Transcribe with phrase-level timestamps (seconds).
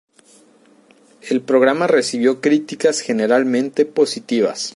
[1.29, 4.69] El programa recibió críticas generalmente positivas.